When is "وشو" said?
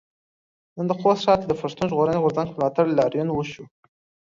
3.31-3.63